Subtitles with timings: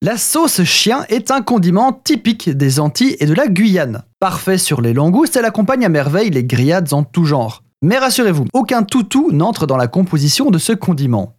[0.00, 4.04] La sauce chien est un condiment typique des Antilles et de la Guyane.
[4.20, 7.64] Parfait sur les langoustes, elle accompagne à merveille les grillades en tout genre.
[7.82, 11.34] Mais rassurez-vous, aucun toutou n'entre dans la composition de ce condiment.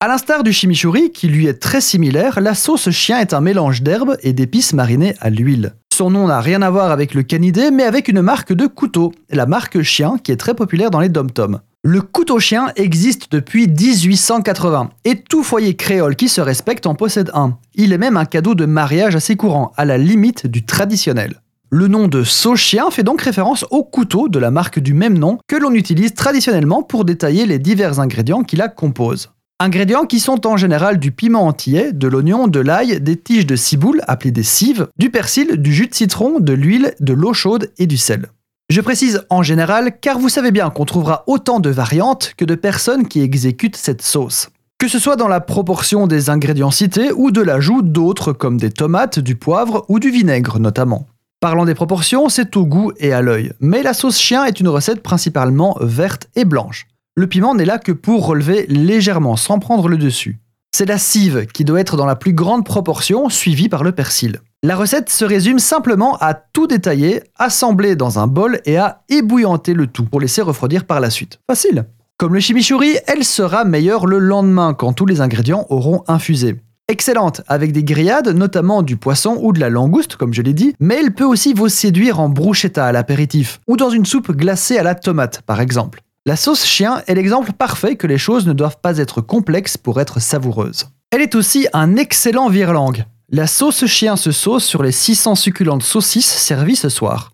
[0.00, 3.80] A l'instar du chimichurri, qui lui est très similaire, la sauce chien est un mélange
[3.80, 5.72] d'herbes et d'épices marinées à l'huile.
[5.90, 9.12] Son nom n'a rien à voir avec le canidé, mais avec une marque de couteau,
[9.30, 11.60] la marque chien, qui est très populaire dans les dom-toms.
[11.86, 17.30] Le couteau chien existe depuis 1880 et tout foyer créole qui se respecte en possède
[17.34, 17.58] un.
[17.74, 21.42] Il est même un cadeau de mariage assez courant, à la limite du traditionnel.
[21.68, 25.18] Le nom de sauce chien fait donc référence au couteau de la marque du même
[25.18, 29.32] nom que l'on utilise traditionnellement pour détailler les divers ingrédients qui la composent.
[29.60, 33.56] Ingrédients qui sont en général du piment antillais, de l'oignon, de l'ail, des tiges de
[33.56, 37.70] ciboule appelées des cives, du persil, du jus de citron, de l'huile, de l'eau chaude
[37.76, 38.30] et du sel.
[38.70, 42.54] Je précise en général car vous savez bien qu'on trouvera autant de variantes que de
[42.54, 44.48] personnes qui exécutent cette sauce.
[44.78, 48.70] Que ce soit dans la proportion des ingrédients cités ou de l'ajout d'autres comme des
[48.70, 51.06] tomates, du poivre ou du vinaigre notamment.
[51.40, 54.68] Parlant des proportions, c'est au goût et à l'œil, mais la sauce chien est une
[54.68, 56.86] recette principalement verte et blanche.
[57.16, 60.38] Le piment n'est là que pour relever légèrement sans prendre le dessus.
[60.76, 64.40] C'est la cive qui doit être dans la plus grande proportion, suivie par le persil.
[64.64, 69.72] La recette se résume simplement à tout détailler, assembler dans un bol et à ébouillanter
[69.72, 71.38] le tout pour laisser refroidir par la suite.
[71.48, 71.84] Facile.
[72.18, 76.56] Comme le chimichurri, elle sera meilleure le lendemain quand tous les ingrédients auront infusé.
[76.88, 80.74] Excellente avec des grillades, notamment du poisson ou de la langouste, comme je l'ai dit,
[80.80, 84.76] mais elle peut aussi vous séduire en bruschetta à l'apéritif ou dans une soupe glacée
[84.76, 86.02] à la tomate, par exemple.
[86.26, 90.00] La sauce chien est l'exemple parfait que les choses ne doivent pas être complexes pour
[90.00, 90.86] être savoureuses.
[91.10, 93.04] Elle est aussi un excellent virelangue.
[93.28, 97.33] La sauce chien se sauce sur les 600 succulentes saucisses servies ce soir.